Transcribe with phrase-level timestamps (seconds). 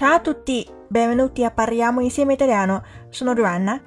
[0.00, 2.82] Ciao a tutti, benvenuti a Parliamo insieme italiano.
[3.10, 3.78] Sono Joanna。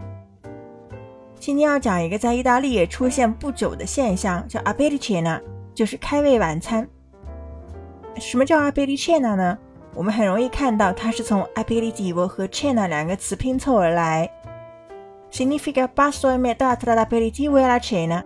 [1.40, 5.42] 今天要讲一个在意大利也出现不久的现象，叫 apericena，
[5.74, 6.88] 就是开胃晚餐。
[8.18, 9.58] 什么叫 apericena 呢？
[9.96, 14.30] 我们很容易看到它是从 aperitivo 和 cena 两个词拼凑而来
[15.32, 18.24] ，significa pasto a metà tra l'aperitivo e la cena,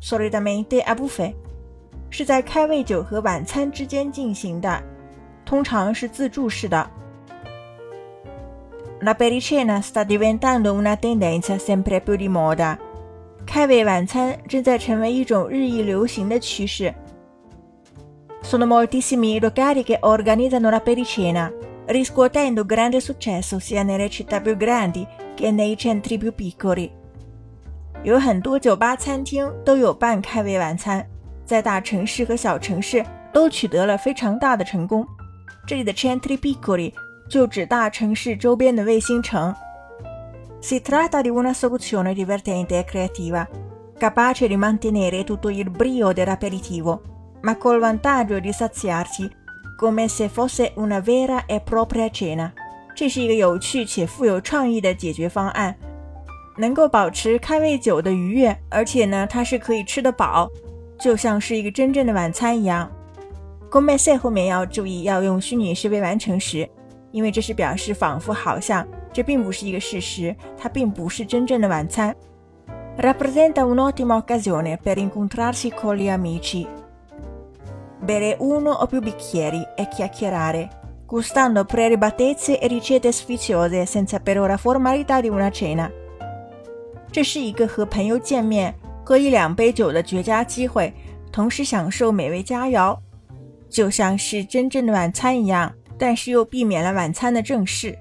[0.00, 1.34] solitamente a buffet，
[2.08, 4.80] 是在开胃酒和晚餐之间进行的，
[5.44, 6.88] 通常是自助式的。
[9.01, 12.77] L'apericena sta diventando una tendenza sempre più di moda，
[13.45, 16.93] 开胃晚餐正在成为一种日益流行的趋势。
[18.41, 21.51] Sono moltissimi i locali che organizzano la pericena,
[21.87, 26.91] riscuotendo grande successo sia nelle città più grandi che nei centri più piccoli.
[28.03, 31.05] 有很多酒吧、餐厅都有办开胃晚餐，
[31.45, 35.05] 在大城市和小城市都取得了非常大的成功。
[35.67, 36.91] 这里的 centri piccoli
[37.28, 39.54] 就指大城市周边的卫星城。
[40.60, 43.46] Si tratta di una soluzione divertente e creativa,
[43.98, 47.00] capace di mantenere tutto il brio dell'aperitivo
[47.42, 49.30] ma col vantaggio di saziarsi
[49.78, 52.52] come se fosse una vera e propria cena。
[52.94, 55.76] 这是一个有趣且富有创意的解决方案，
[56.56, 60.50] 能够保持开胃酒的愉悦，而且呢，它是可以吃得饱，
[60.98, 62.90] 就像是一个真正的晚餐一样。
[63.70, 66.66] come se 后面要注意要用虚拟式未完成时，
[67.15, 72.15] 因为这是表示仿佛好像，这并不是一个事实，它并不是真正的晚餐。
[72.97, 76.67] Rappresenta un'ottima occasione per incontrarsi con gli amici
[78.03, 80.67] bere uno o più bicchieri e chiacchierare,
[81.05, 85.89] gustando prelibatezze e ricette sfiziose senza per ora formalità di una cena。
[87.11, 88.73] 这是一个和朋友见面、
[89.03, 90.91] 喝一两杯酒的绝佳机会，
[91.31, 92.97] 同时享受美味佳肴，
[93.69, 97.96] 就像是真正的晚餐一样， 但是又避免了晚餐的正式。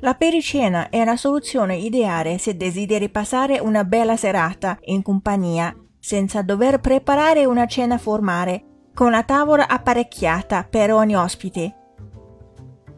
[0.00, 6.42] La pericena è la soluzione ideale se desideri passare una bella serata in compagnia senza
[6.42, 8.62] dover preparare una cena formale
[8.94, 11.72] con la tavola apparecchiata per ogni ospite。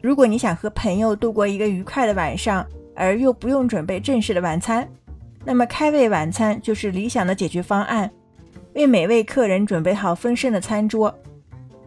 [0.03, 4.89] 如果你想和朋友度过一个愉快的晚上，而又不用准备正式的晚餐，
[5.45, 8.11] 那么开胃晚餐就是理想的解决方案。
[8.75, 11.17] 为每位客人准备好丰盛的餐桌，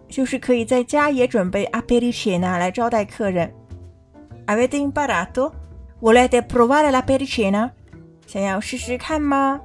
[0.09, 3.53] 就是可以在家也准备 apericena 来招待客人。
[4.47, 5.51] Avete imparato?
[6.01, 7.69] Volete provare la apericena?
[8.25, 9.61] 想要试试看吗？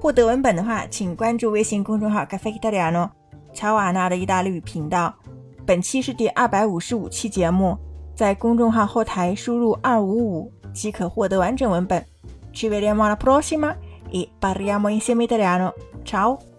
[0.00, 3.10] 获得文本的话，请关注微信公众号 Cafe Italiano。
[3.52, 5.14] 乔瓦纳的意大利语频道，
[5.64, 7.78] 本期是第二百五十五期节目，
[8.14, 12.04] 在公众号后台输入二五五即可获得完整文本。
[12.52, 13.74] Ci vediamo alla prossima
[14.12, 15.72] e parliamo insieme italiano.
[16.04, 16.53] Ciao!